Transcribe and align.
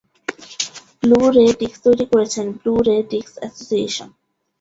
Blu-ray 1.01 1.45
disc 1.59 1.77
তৈরি 1.85 2.05
করেছে 2.11 2.39
Blu-ray 2.59 2.95
disc 3.11 3.33
association. 3.39 4.09